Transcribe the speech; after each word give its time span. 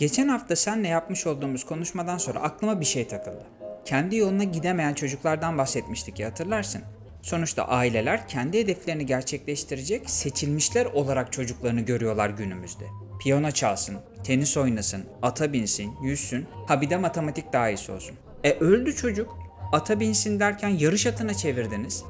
Geçen 0.00 0.28
hafta 0.28 0.56
senle 0.56 0.88
yapmış 0.88 1.26
olduğumuz 1.26 1.64
konuşmadan 1.64 2.18
sonra 2.18 2.40
aklıma 2.40 2.80
bir 2.80 2.84
şey 2.84 3.08
takıldı. 3.08 3.46
Kendi 3.84 4.16
yoluna 4.16 4.44
gidemeyen 4.44 4.94
çocuklardan 4.94 5.58
bahsetmiştik 5.58 6.20
ya 6.20 6.28
hatırlarsın. 6.28 6.82
Sonuçta 7.22 7.64
aileler 7.64 8.28
kendi 8.28 8.58
hedeflerini 8.58 9.06
gerçekleştirecek 9.06 10.10
seçilmişler 10.10 10.86
olarak 10.86 11.32
çocuklarını 11.32 11.80
görüyorlar 11.80 12.30
günümüzde. 12.30 12.84
Piyano 13.22 13.50
çalsın, 13.50 13.96
tenis 14.24 14.56
oynasın, 14.56 15.04
ata 15.22 15.52
binsin, 15.52 15.92
yüzsün, 16.02 16.46
ha 16.66 16.80
bir 16.80 16.90
de 16.90 16.96
matematik 16.96 17.52
daha 17.52 17.70
iyisi 17.70 17.92
olsun. 17.92 18.16
E 18.44 18.52
öldü 18.52 18.96
çocuk. 18.96 19.38
Ata 19.72 20.00
binsin 20.00 20.40
derken 20.40 20.68
yarış 20.68 21.06
atına 21.06 21.34
çevirdiniz. 21.34 22.04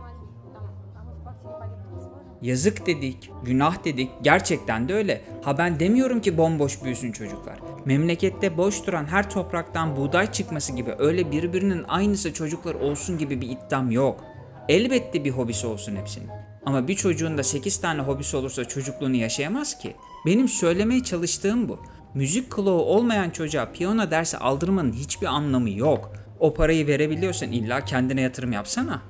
Yazık 2.43 2.87
dedik, 2.87 3.31
günah 3.45 3.85
dedik. 3.85 4.11
Gerçekten 4.23 4.89
de 4.89 4.95
öyle. 4.95 5.25
Ha 5.43 5.59
ben 5.59 5.81
demiyorum 5.81 6.21
ki 6.21 6.39
bomboş 6.39 6.85
büyüsün 6.85 7.13
çocuklar. 7.13 7.59
Memlekette 7.85 8.57
boş 8.57 8.87
duran 8.87 9.05
her 9.05 9.31
topraktan 9.31 9.97
buğday 9.97 10.33
çıkması 10.33 10.73
gibi 10.73 10.95
öyle 10.99 11.31
birbirinin 11.31 11.85
aynısı 11.89 12.35
çocuklar 12.35 12.75
olsun 12.75 13.19
gibi 13.19 13.41
bir 13.41 13.49
iddiam 13.49 13.91
yok. 13.91 14.25
Elbette 14.69 15.25
bir 15.25 15.31
hobisi 15.31 15.67
olsun 15.67 15.97
hepsinin. 15.97 16.29
Ama 16.67 16.89
bir 16.89 16.95
çocuğun 16.95 17.39
da 17.39 17.43
8 17.43 17.81
tane 17.81 18.03
hobisi 18.03 18.37
olursa 18.37 18.65
çocukluğunu 18.65 19.17
yaşayamaz 19.17 19.79
ki. 19.79 19.95
Benim 20.27 20.49
söylemeye 20.49 21.03
çalıştığım 21.03 21.69
bu. 21.69 21.79
Müzik 22.15 22.51
kulağı 22.51 22.75
olmayan 22.75 23.31
çocuğa 23.31 23.73
piyano 23.73 24.11
dersi 24.11 24.39
aldırmanın 24.39 24.93
hiçbir 24.93 25.27
anlamı 25.27 25.71
yok. 25.71 26.13
O 26.39 26.55
parayı 26.55 26.87
verebiliyorsan 26.87 27.53
illa 27.53 27.85
kendine 27.85 28.21
yatırım 28.21 28.53
yapsana. 28.53 29.03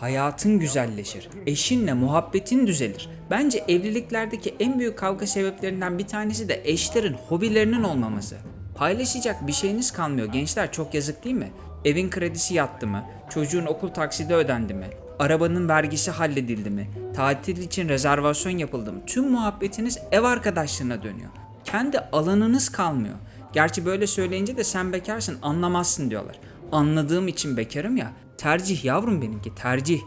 Hayatın 0.00 0.58
güzelleşir. 0.58 1.28
Eşinle 1.46 1.92
muhabbetin 1.92 2.66
düzelir. 2.66 3.08
Bence 3.30 3.64
evliliklerdeki 3.68 4.54
en 4.60 4.78
büyük 4.78 4.98
kavga 4.98 5.26
sebeplerinden 5.26 5.98
bir 5.98 6.06
tanesi 6.06 6.48
de 6.48 6.62
eşlerin 6.64 7.16
hobilerinin 7.28 7.82
olmaması. 7.82 8.36
Paylaşacak 8.74 9.46
bir 9.46 9.52
şeyiniz 9.52 9.92
kalmıyor 9.92 10.32
gençler 10.32 10.72
çok 10.72 10.94
yazık 10.94 11.24
değil 11.24 11.36
mi? 11.36 11.52
Evin 11.84 12.10
kredisi 12.10 12.54
yattı 12.54 12.86
mı? 12.86 13.04
Çocuğun 13.30 13.66
okul 13.66 13.88
taksidi 13.88 14.34
ödendi 14.34 14.74
mi? 14.74 14.86
Arabanın 15.18 15.68
vergisi 15.68 16.10
halledildi 16.10 16.70
mi? 16.70 16.90
Tatil 17.16 17.56
için 17.56 17.88
rezervasyon 17.88 18.58
yapıldı 18.58 18.92
mı? 18.92 19.00
Tüm 19.06 19.30
muhabbetiniz 19.30 19.98
ev 20.12 20.22
arkadaşlığına 20.22 21.02
dönüyor. 21.02 21.30
Kendi 21.64 21.98
alanınız 21.98 22.68
kalmıyor. 22.68 23.14
Gerçi 23.52 23.86
böyle 23.86 24.06
söyleyince 24.06 24.56
de 24.56 24.64
sen 24.64 24.92
bekarsın 24.92 25.38
anlamazsın 25.42 26.10
diyorlar. 26.10 26.38
Anladığım 26.72 27.28
için 27.28 27.56
bekarım 27.56 27.96
ya. 27.96 28.12
Tercih 28.38 28.84
yavrum 28.84 29.22
benimki 29.22 29.54
tercih. 29.54 30.00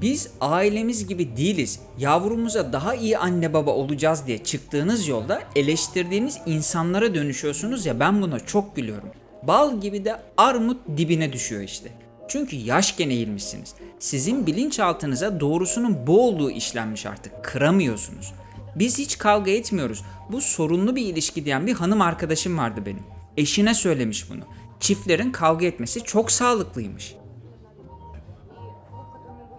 Biz 0.00 0.30
ailemiz 0.40 1.06
gibi 1.06 1.36
değiliz. 1.36 1.80
Yavrumuza 1.98 2.72
daha 2.72 2.94
iyi 2.94 3.18
anne 3.18 3.52
baba 3.52 3.70
olacağız 3.70 4.26
diye 4.26 4.44
çıktığınız 4.44 5.08
yolda 5.08 5.42
eleştirdiğiniz 5.56 6.38
insanlara 6.46 7.14
dönüşüyorsunuz 7.14 7.86
ya 7.86 8.00
ben 8.00 8.22
buna 8.22 8.40
çok 8.40 8.76
gülüyorum. 8.76 9.08
Bal 9.42 9.80
gibi 9.80 10.04
de 10.04 10.16
armut 10.36 10.80
dibine 10.96 11.32
düşüyor 11.32 11.62
işte. 11.62 11.90
Çünkü 12.28 12.56
yaş 12.56 12.96
gene 12.96 13.14
eğilmişsiniz. 13.14 13.74
Sizin 13.98 14.46
bilinçaltınıza 14.46 15.40
doğrusunun 15.40 16.06
bu 16.06 16.26
olduğu 16.26 16.50
işlenmiş 16.50 17.06
artık. 17.06 17.44
Kıramıyorsunuz. 17.44 18.32
Biz 18.76 18.98
hiç 18.98 19.18
kavga 19.18 19.50
etmiyoruz. 19.50 20.02
Bu 20.32 20.40
sorunlu 20.40 20.96
bir 20.96 21.06
ilişki 21.06 21.44
diyen 21.44 21.66
bir 21.66 21.74
hanım 21.74 22.00
arkadaşım 22.00 22.58
vardı 22.58 22.80
benim. 22.86 23.17
Eşine 23.38 23.74
söylemiş 23.74 24.30
bunu. 24.30 24.40
Çiftlerin 24.80 25.32
kavga 25.32 25.66
etmesi 25.66 26.04
çok 26.04 26.30
sağlıklıymış. 26.30 27.14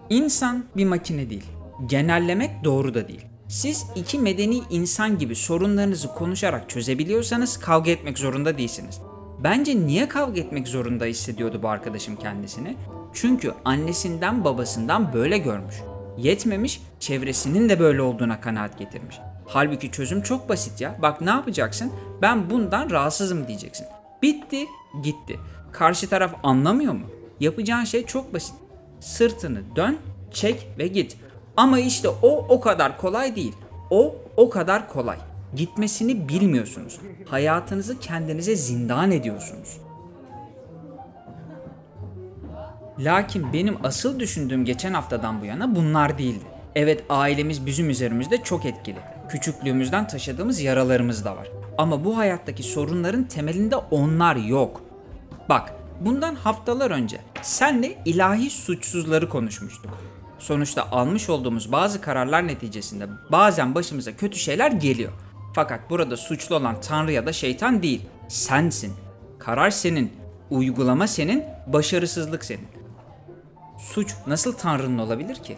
İnsan 0.10 0.66
bir 0.78 0.86
makine 0.86 1.30
değil. 1.30 1.46
Genellemek 1.86 2.64
doğru 2.64 2.94
da 2.94 3.08
değil. 3.08 3.26
Siz 3.48 3.86
iki 3.96 4.20
medeni 4.20 4.62
insan 4.70 5.18
gibi 5.18 5.36
sorunlarınızı 5.36 6.14
konuşarak 6.14 6.70
çözebiliyorsanız 6.70 7.58
kavga 7.58 7.92
etmek 7.92 8.20
zorunda 8.20 8.58
değilsiniz. 8.58 9.02
Bence 9.44 9.78
niye 9.78 10.08
kavga 10.08 10.42
etmek 10.42 10.68
zorunda 10.68 11.06
hissediyordu 11.06 11.60
bu 11.64 11.70
arkadaşım 11.70 12.16
kendisini? 12.16 12.78
Çünkü 13.14 13.54
annesinden 13.66 14.44
babasından 14.44 15.14
böyle 15.14 15.38
görmüş. 15.38 15.76
Yetmemiş, 16.18 16.82
çevresinin 17.00 17.70
de 17.70 17.80
böyle 17.80 18.02
olduğuna 18.02 18.42
kanaat 18.42 18.80
getirmiş. 18.80 19.20
Halbuki 19.52 19.92
çözüm 19.92 20.22
çok 20.22 20.50
basit 20.50 20.82
ya. 20.82 20.96
Bak 21.02 21.22
ne 21.22 21.30
yapacaksın? 21.30 21.92
Ben 22.22 22.50
bundan 22.50 22.90
rahatsızım 22.90 23.48
diyeceksin. 23.48 23.88
Bitti, 24.22 24.66
gitti. 25.04 25.40
Karşı 25.72 26.10
taraf 26.10 26.36
anlamıyor 26.44 26.94
mu? 26.94 27.06
Yapacağın 27.40 27.84
şey 27.84 28.06
çok 28.06 28.34
basit. 28.34 28.56
Sırtını 29.00 29.62
dön, 29.76 29.98
çek 30.32 30.68
ve 30.78 30.88
git. 30.88 31.18
Ama 31.58 31.80
işte 31.80 32.10
o 32.10 32.46
o 32.50 32.60
kadar 32.60 32.98
kolay 32.98 33.36
değil. 33.36 33.56
O 33.90 34.16
o 34.38 34.50
kadar 34.50 34.90
kolay. 34.90 35.18
Gitmesini 35.56 36.30
bilmiyorsunuz. 36.30 37.00
Hayatınızı 37.26 38.00
kendinize 38.00 38.56
zindan 38.56 39.12
ediyorsunuz. 39.12 39.78
Lakin 43.00 43.54
benim 43.54 43.78
asıl 43.86 44.20
düşündüğüm 44.20 44.66
geçen 44.66 44.94
haftadan 44.94 45.42
bu 45.42 45.46
yana 45.46 45.76
bunlar 45.76 46.18
değildi. 46.18 46.46
Evet 46.76 47.04
ailemiz 47.10 47.66
bizim 47.66 47.90
üzerimizde 47.90 48.44
çok 48.44 48.66
etkili. 48.66 49.00
Küçüklüğümüzden 49.30 50.08
taşıdığımız 50.08 50.60
yaralarımız 50.60 51.26
da 51.26 51.38
var. 51.38 51.48
Ama 51.78 52.06
bu 52.06 52.18
hayattaki 52.18 52.64
sorunların 52.64 53.24
temelinde 53.24 53.76
onlar 53.76 54.36
yok. 54.36 54.82
Bak 55.50 55.74
bundan 56.00 56.36
haftalar 56.36 56.92
önce 56.92 57.22
senle 57.42 57.98
ilahi 58.06 58.50
suçsuzları 58.50 59.30
konuşmuştuk. 59.30 59.98
Sonuçta 60.40 60.92
almış 60.92 61.30
olduğumuz 61.30 61.72
bazı 61.72 62.02
kararlar 62.02 62.48
neticesinde 62.48 63.08
bazen 63.32 63.76
başımıza 63.76 64.16
kötü 64.16 64.40
şeyler 64.40 64.72
geliyor. 64.72 65.12
Fakat 65.56 65.90
burada 65.90 66.18
suçlu 66.18 66.56
olan 66.56 66.82
Tanrı 66.82 67.12
ya 67.12 67.26
da 67.26 67.34
şeytan 67.34 67.84
değil, 67.84 68.02
sensin. 68.28 68.94
Karar 69.40 69.70
senin, 69.70 70.14
uygulama 70.50 71.08
senin, 71.08 71.44
başarısızlık 71.68 72.46
senin. 72.46 72.68
Suç 73.80 74.16
nasıl 74.28 74.54
Tanrı'nın 74.54 74.98
olabilir 74.98 75.36
ki? 75.36 75.58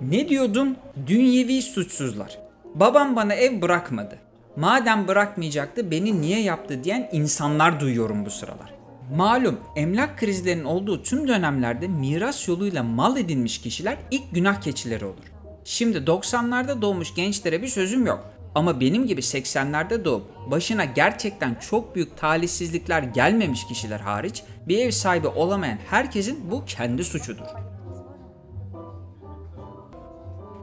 Ne 0.00 0.28
diyordum? 0.28 0.76
Dünyevi 1.06 1.62
suçsuzlar. 1.62 2.38
Babam 2.74 3.16
bana 3.16 3.34
ev 3.34 3.62
bırakmadı. 3.62 4.18
Madem 4.56 5.08
bırakmayacaktı 5.08 5.90
beni 5.90 6.20
niye 6.20 6.40
yaptı 6.42 6.84
diyen 6.84 7.08
insanlar 7.12 7.80
duyuyorum 7.80 8.26
bu 8.26 8.30
sıralar. 8.30 8.74
Malum 9.16 9.60
emlak 9.76 10.18
krizlerinin 10.18 10.64
olduğu 10.64 11.02
tüm 11.02 11.28
dönemlerde 11.28 11.88
miras 11.88 12.48
yoluyla 12.48 12.82
mal 12.82 13.16
edinmiş 13.16 13.60
kişiler 13.60 13.96
ilk 14.10 14.34
günah 14.34 14.60
keçileri 14.60 15.04
olur. 15.04 15.32
Şimdi 15.64 15.98
90'larda 15.98 16.82
doğmuş 16.82 17.14
gençlere 17.14 17.62
bir 17.62 17.68
sözüm 17.68 18.06
yok. 18.06 18.30
Ama 18.54 18.80
benim 18.80 19.06
gibi 19.06 19.20
80'lerde 19.20 20.04
doğup 20.04 20.50
başına 20.50 20.84
gerçekten 20.84 21.54
çok 21.70 21.94
büyük 21.94 22.16
talihsizlikler 22.16 23.02
gelmemiş 23.02 23.66
kişiler 23.66 24.00
hariç 24.00 24.42
bir 24.68 24.78
ev 24.78 24.90
sahibi 24.90 25.28
olamayan 25.28 25.78
herkesin 25.90 26.50
bu 26.50 26.64
kendi 26.64 27.04
suçudur. 27.04 27.69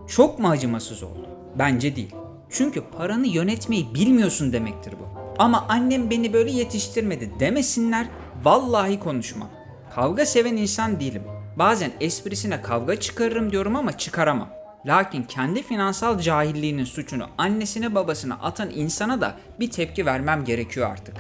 Çok 0.07 0.39
mu 0.39 0.49
acımasız 0.49 1.03
oldu? 1.03 1.27
Bence 1.59 1.95
değil. 1.95 2.15
Çünkü 2.49 2.83
paranı 2.97 3.27
yönetmeyi 3.27 3.93
bilmiyorsun 3.93 4.53
demektir 4.53 4.93
bu. 4.99 5.19
Ama 5.39 5.65
annem 5.69 6.09
beni 6.09 6.33
böyle 6.33 6.51
yetiştirmedi 6.51 7.31
demesinler 7.39 8.07
vallahi 8.43 8.99
konuşmam. 8.99 9.49
Kavga 9.95 10.25
seven 10.25 10.57
insan 10.57 10.99
değilim. 10.99 11.23
Bazen 11.55 11.91
esprisine 11.99 12.61
kavga 12.61 12.99
çıkarırım 12.99 13.51
diyorum 13.51 13.75
ama 13.75 13.97
çıkaramam. 13.97 14.49
Lakin 14.85 15.23
kendi 15.23 15.63
finansal 15.63 16.19
cahilliğinin 16.19 16.85
suçunu 16.85 17.27
annesine 17.37 17.95
babasına 17.95 18.35
atan 18.41 18.69
insana 18.69 19.21
da 19.21 19.35
bir 19.59 19.71
tepki 19.71 20.05
vermem 20.05 20.45
gerekiyor 20.45 20.89
artık. 20.89 21.15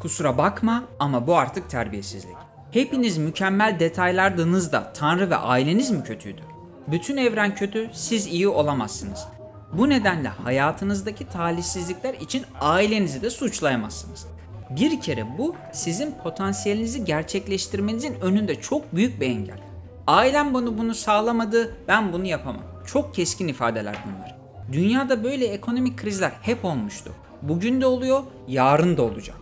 Kusura 0.00 0.38
bakma 0.38 0.84
ama 0.98 1.26
bu 1.26 1.36
artık 1.36 1.70
terbiyesizlik. 1.70 2.36
Hepiniz 2.70 3.18
mükemmel 3.18 3.76
detaylardınız 3.80 4.72
da 4.72 4.92
Tanrı 4.92 5.30
ve 5.30 5.36
aileniz 5.36 5.90
mi 5.90 6.04
kötüydü? 6.04 6.40
Bütün 6.86 7.16
evren 7.16 7.54
kötü, 7.54 7.90
siz 7.92 8.26
iyi 8.26 8.48
olamazsınız. 8.48 9.26
Bu 9.72 9.88
nedenle 9.88 10.28
hayatınızdaki 10.28 11.28
talihsizlikler 11.28 12.14
için 12.14 12.44
ailenizi 12.60 13.22
de 13.22 13.30
suçlayamazsınız. 13.30 14.26
Bir 14.70 15.00
kere 15.00 15.38
bu 15.38 15.54
sizin 15.72 16.14
potansiyelinizi 16.22 17.04
gerçekleştirmenizin 17.04 18.20
önünde 18.20 18.60
çok 18.60 18.94
büyük 18.94 19.20
bir 19.20 19.26
engel. 19.26 19.60
Ailem 20.06 20.54
bunu 20.54 20.78
bunu 20.78 20.94
sağlamadı, 20.94 21.76
ben 21.88 22.12
bunu 22.12 22.26
yapamam. 22.26 22.62
Çok 22.86 23.14
keskin 23.14 23.48
ifadeler 23.48 23.96
bunlar. 24.06 24.36
Dünyada 24.72 25.24
böyle 25.24 25.46
ekonomik 25.46 25.98
krizler 25.98 26.32
hep 26.42 26.64
olmuştu. 26.64 27.12
Bugün 27.42 27.80
de 27.80 27.86
oluyor, 27.86 28.22
yarın 28.48 28.96
da 28.96 29.02
olacak. 29.02 29.36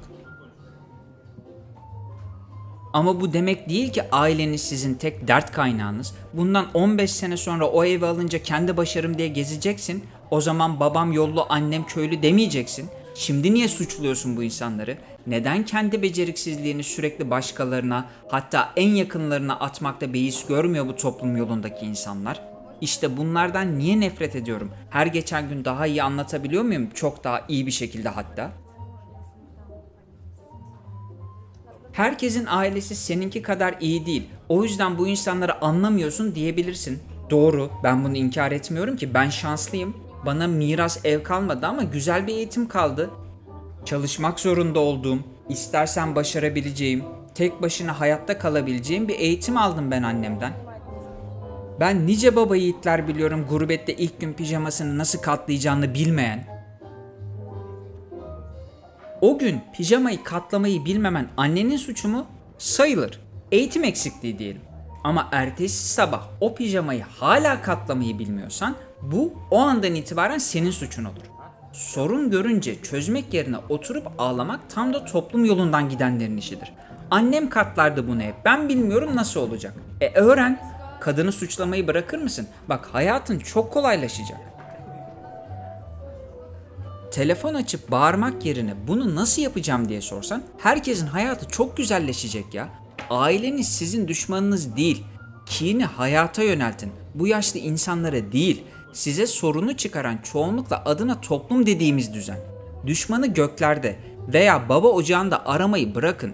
Ama 2.92 3.20
bu 3.20 3.32
demek 3.32 3.68
değil 3.68 3.92
ki 3.92 4.02
aileniz 4.12 4.60
sizin 4.60 4.94
tek 4.94 5.28
dert 5.28 5.52
kaynağınız. 5.52 6.14
Bundan 6.32 6.66
15 6.74 7.10
sene 7.10 7.36
sonra 7.36 7.66
o 7.66 7.84
evi 7.84 8.06
alınca 8.06 8.42
kendi 8.42 8.76
başarım 8.76 9.18
diye 9.18 9.28
gezeceksin. 9.28 10.04
O 10.30 10.40
zaman 10.40 10.80
babam 10.80 11.12
yollu, 11.12 11.46
annem 11.48 11.86
köylü 11.86 12.22
demeyeceksin. 12.22 12.88
Şimdi 13.14 13.54
niye 13.54 13.68
suçluyorsun 13.68 14.36
bu 14.36 14.42
insanları? 14.42 14.98
Neden 15.26 15.64
kendi 15.64 16.02
beceriksizliğini 16.02 16.82
sürekli 16.82 17.30
başkalarına, 17.30 18.04
hatta 18.28 18.72
en 18.76 18.88
yakınlarına 18.88 19.58
atmakta 19.60 20.12
beis 20.12 20.46
görmüyor 20.46 20.86
bu 20.88 20.96
toplum 20.96 21.36
yolundaki 21.36 21.86
insanlar? 21.86 22.40
İşte 22.80 23.16
bunlardan 23.16 23.78
niye 23.78 24.00
nefret 24.00 24.36
ediyorum? 24.36 24.70
Her 24.90 25.06
geçen 25.06 25.48
gün 25.48 25.64
daha 25.64 25.86
iyi 25.86 26.02
anlatabiliyor 26.02 26.62
muyum? 26.62 26.90
Çok 26.94 27.24
daha 27.24 27.44
iyi 27.48 27.66
bir 27.66 27.70
şekilde 27.70 28.08
hatta. 28.08 28.50
Herkesin 31.98 32.46
ailesi 32.46 32.96
seninki 32.96 33.42
kadar 33.42 33.74
iyi 33.80 34.06
değil. 34.06 34.22
O 34.48 34.64
yüzden 34.64 34.98
bu 34.98 35.08
insanları 35.08 35.64
anlamıyorsun 35.64 36.34
diyebilirsin. 36.34 36.98
Doğru, 37.30 37.70
ben 37.84 38.04
bunu 38.04 38.16
inkar 38.16 38.52
etmiyorum 38.52 38.96
ki 38.96 39.14
ben 39.14 39.28
şanslıyım. 39.28 39.96
Bana 40.26 40.46
miras 40.46 41.04
ev 41.04 41.22
kalmadı 41.22 41.66
ama 41.66 41.82
güzel 41.82 42.26
bir 42.26 42.34
eğitim 42.34 42.68
kaldı. 42.68 43.10
Çalışmak 43.84 44.40
zorunda 44.40 44.80
olduğum, 44.80 45.18
istersen 45.48 46.14
başarabileceğim, 46.16 47.04
tek 47.34 47.62
başına 47.62 48.00
hayatta 48.00 48.38
kalabileceğim 48.38 49.08
bir 49.08 49.18
eğitim 49.18 49.56
aldım 49.56 49.90
ben 49.90 50.02
annemden. 50.02 50.52
Ben 51.80 52.06
nice 52.06 52.36
baba 52.36 52.56
yiğitler 52.56 53.08
biliyorum 53.08 53.46
gurbette 53.48 53.94
ilk 53.94 54.20
gün 54.20 54.32
pijamasını 54.32 54.98
nasıl 54.98 55.18
katlayacağını 55.18 55.94
bilmeyen. 55.94 56.57
O 59.20 59.38
gün 59.38 59.60
pijamayı 59.72 60.24
katlamayı 60.24 60.84
bilmemen 60.84 61.28
annenin 61.36 61.76
suçu 61.76 62.08
mu? 62.08 62.26
Sayılır. 62.58 63.20
Eğitim 63.52 63.84
eksikliği 63.84 64.38
diyelim. 64.38 64.60
Ama 65.04 65.28
ertesi 65.32 65.88
sabah 65.88 66.22
o 66.40 66.54
pijamayı 66.54 67.02
hala 67.02 67.62
katlamayı 67.62 68.18
bilmiyorsan 68.18 68.76
bu 69.02 69.32
o 69.50 69.58
andan 69.58 69.94
itibaren 69.94 70.38
senin 70.38 70.70
suçun 70.70 71.04
olur. 71.04 71.22
Sorun 71.72 72.30
görünce 72.30 72.82
çözmek 72.82 73.34
yerine 73.34 73.56
oturup 73.68 74.06
ağlamak 74.18 74.60
tam 74.70 74.94
da 74.94 75.04
toplum 75.04 75.44
yolundan 75.44 75.88
gidenlerin 75.88 76.36
işidir. 76.36 76.72
Annem 77.10 77.50
katlardı 77.50 78.08
bunu 78.08 78.20
hep. 78.20 78.34
Ben 78.44 78.68
bilmiyorum 78.68 79.10
nasıl 79.14 79.40
olacak. 79.40 79.74
E 80.00 80.10
öğren. 80.14 80.78
Kadını 81.00 81.32
suçlamayı 81.32 81.86
bırakır 81.86 82.18
mısın? 82.18 82.46
Bak 82.68 82.88
hayatın 82.92 83.38
çok 83.38 83.72
kolaylaşacak. 83.72 84.38
Telefon 87.10 87.54
açıp 87.54 87.90
bağırmak 87.90 88.46
yerine 88.46 88.74
bunu 88.88 89.14
nasıl 89.14 89.42
yapacağım 89.42 89.88
diye 89.88 90.00
sorsan 90.00 90.42
herkesin 90.58 91.06
hayatı 91.06 91.48
çok 91.48 91.76
güzelleşecek 91.76 92.54
ya. 92.54 92.68
Aileniz 93.10 93.68
sizin 93.68 94.08
düşmanınız 94.08 94.76
değil. 94.76 95.04
Kini 95.46 95.84
hayata 95.84 96.42
yöneltin. 96.42 96.92
Bu 97.14 97.26
yaşlı 97.26 97.60
insanlara 97.60 98.32
değil. 98.32 98.64
Size 98.92 99.26
sorunu 99.26 99.76
çıkaran 99.76 100.18
çoğunlukla 100.32 100.82
adına 100.84 101.20
toplum 101.20 101.66
dediğimiz 101.66 102.14
düzen. 102.14 102.38
Düşmanı 102.86 103.26
göklerde 103.26 103.98
veya 104.32 104.68
baba 104.68 104.88
ocağında 104.88 105.46
aramayı 105.46 105.94
bırakın. 105.94 106.32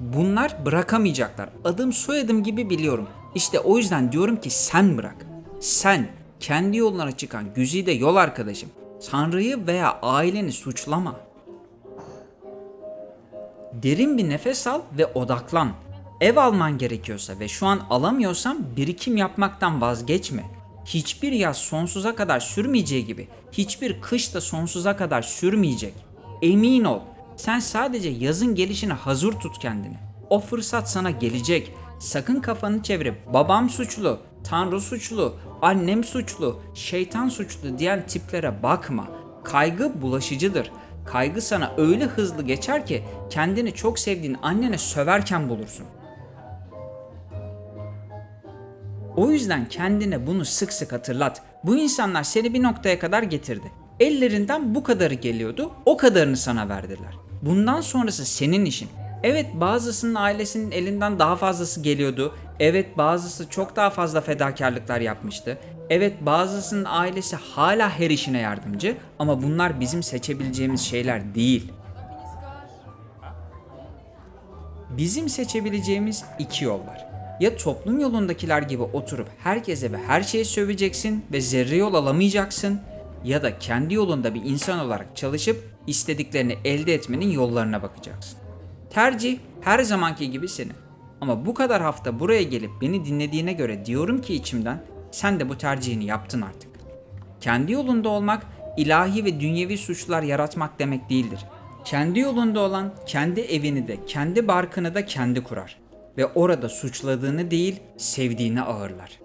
Bunlar 0.00 0.64
bırakamayacaklar. 0.64 1.48
Adım 1.64 1.92
soyadım 1.92 2.42
gibi 2.42 2.70
biliyorum. 2.70 3.08
İşte 3.34 3.60
o 3.60 3.78
yüzden 3.78 4.12
diyorum 4.12 4.36
ki 4.40 4.50
sen 4.50 4.98
bırak. 4.98 5.26
Sen 5.60 6.08
kendi 6.40 6.76
yoluna 6.76 7.12
çıkan 7.12 7.54
güzide 7.54 7.92
yol 7.92 8.16
arkadaşım. 8.16 8.68
Tanrı'yı 9.10 9.66
veya 9.66 9.98
aileni 10.02 10.52
suçlama. 10.52 11.16
Derin 13.72 14.18
bir 14.18 14.28
nefes 14.28 14.66
al 14.66 14.80
ve 14.98 15.06
odaklan. 15.06 15.72
Ev 16.20 16.36
alman 16.36 16.78
gerekiyorsa 16.78 17.38
ve 17.40 17.48
şu 17.48 17.66
an 17.66 17.80
alamıyorsan 17.90 18.76
birikim 18.76 19.16
yapmaktan 19.16 19.80
vazgeçme. 19.80 20.44
Hiçbir 20.84 21.32
yaz 21.32 21.56
sonsuza 21.56 22.14
kadar 22.14 22.40
sürmeyeceği 22.40 23.06
gibi 23.06 23.28
hiçbir 23.52 24.00
kış 24.00 24.34
da 24.34 24.40
sonsuza 24.40 24.96
kadar 24.96 25.22
sürmeyecek. 25.22 25.94
Emin 26.42 26.84
ol. 26.84 27.00
Sen 27.36 27.58
sadece 27.58 28.08
yazın 28.08 28.54
gelişine 28.54 28.92
hazır 28.92 29.32
tut 29.32 29.58
kendini. 29.58 29.96
O 30.30 30.40
fırsat 30.40 30.90
sana 30.90 31.10
gelecek. 31.10 31.72
Sakın 31.98 32.40
kafanı 32.40 32.82
çevirip 32.82 33.32
babam 33.32 33.70
suçlu, 33.70 34.18
tanrı 34.44 34.80
suçlu, 34.80 35.34
annem 35.64 36.04
suçlu, 36.04 36.60
şeytan 36.74 37.28
suçlu 37.28 37.78
diyen 37.78 38.06
tiplere 38.06 38.62
bakma. 38.62 39.08
Kaygı 39.44 40.02
bulaşıcıdır. 40.02 40.72
Kaygı 41.06 41.42
sana 41.42 41.72
öyle 41.76 42.04
hızlı 42.04 42.42
geçer 42.42 42.86
ki 42.86 43.04
kendini 43.30 43.74
çok 43.74 43.98
sevdiğin 43.98 44.36
annene 44.42 44.78
söverken 44.78 45.48
bulursun. 45.48 45.86
O 49.16 49.30
yüzden 49.30 49.68
kendine 49.68 50.26
bunu 50.26 50.44
sık 50.44 50.72
sık 50.72 50.92
hatırlat. 50.92 51.42
Bu 51.64 51.76
insanlar 51.76 52.22
seni 52.22 52.54
bir 52.54 52.62
noktaya 52.62 52.98
kadar 52.98 53.22
getirdi. 53.22 53.72
Ellerinden 54.00 54.74
bu 54.74 54.82
kadarı 54.82 55.14
geliyordu, 55.14 55.72
o 55.86 55.96
kadarını 55.96 56.36
sana 56.36 56.68
verdiler. 56.68 57.14
Bundan 57.42 57.80
sonrası 57.80 58.24
senin 58.24 58.64
işin. 58.64 58.88
Evet 59.22 59.46
bazısının 59.54 60.14
ailesinin 60.14 60.70
elinden 60.70 61.18
daha 61.18 61.36
fazlası 61.36 61.80
geliyordu. 61.80 62.34
Evet 62.60 62.98
bazısı 62.98 63.50
çok 63.50 63.76
daha 63.76 63.90
fazla 63.90 64.20
fedakarlıklar 64.20 65.00
yapmıştı. 65.00 65.58
Evet 65.90 66.26
bazısının 66.26 66.84
ailesi 66.84 67.36
hala 67.36 67.90
her 67.90 68.10
işine 68.10 68.38
yardımcı 68.38 68.96
ama 69.18 69.42
bunlar 69.42 69.80
bizim 69.80 70.02
seçebileceğimiz 70.02 70.80
şeyler 70.80 71.34
değil. 71.34 71.72
Bizim 74.90 75.28
seçebileceğimiz 75.28 76.24
iki 76.38 76.64
yol 76.64 76.80
var. 76.86 77.06
Ya 77.40 77.56
toplum 77.56 78.00
yolundakiler 78.00 78.62
gibi 78.62 78.82
oturup 78.82 79.28
herkese 79.38 79.92
ve 79.92 79.96
her 80.06 80.22
şeye 80.22 80.44
söveceksin 80.44 81.24
ve 81.32 81.40
zerre 81.40 81.76
yol 81.76 81.94
alamayacaksın 81.94 82.80
ya 83.24 83.42
da 83.42 83.58
kendi 83.58 83.94
yolunda 83.94 84.34
bir 84.34 84.42
insan 84.44 84.78
olarak 84.78 85.16
çalışıp 85.16 85.64
istediklerini 85.86 86.56
elde 86.64 86.94
etmenin 86.94 87.30
yollarına 87.30 87.82
bakacaksın. 87.82 88.38
Tercih 88.90 89.38
her 89.60 89.82
zamanki 89.82 90.30
gibi 90.30 90.48
senin. 90.48 90.83
Ama 91.20 91.46
bu 91.46 91.54
kadar 91.54 91.82
hafta 91.82 92.20
buraya 92.20 92.42
gelip 92.42 92.70
beni 92.80 93.04
dinlediğine 93.04 93.52
göre 93.52 93.86
diyorum 93.86 94.20
ki 94.20 94.34
içimden 94.34 94.82
sen 95.10 95.40
de 95.40 95.48
bu 95.48 95.58
tercihini 95.58 96.04
yaptın 96.04 96.42
artık. 96.42 96.70
Kendi 97.40 97.72
yolunda 97.72 98.08
olmak 98.08 98.46
ilahi 98.76 99.24
ve 99.24 99.40
dünyevi 99.40 99.78
suçlar 99.78 100.22
yaratmak 100.22 100.78
demek 100.78 101.10
değildir. 101.10 101.40
Kendi 101.84 102.20
yolunda 102.20 102.60
olan 102.60 102.94
kendi 103.06 103.40
evini 103.40 103.88
de 103.88 104.06
kendi 104.06 104.48
barkını 104.48 104.94
da 104.94 105.06
kendi 105.06 105.42
kurar 105.42 105.78
ve 106.18 106.26
orada 106.26 106.68
suçladığını 106.68 107.50
değil 107.50 107.80
sevdiğini 107.96 108.62
ağırlar. 108.62 109.23